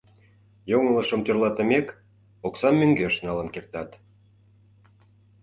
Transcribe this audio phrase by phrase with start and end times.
[0.71, 1.87] Йоҥылышым тӧрлатымек,
[2.47, 3.89] оксам мӧҥгеш налын кертат.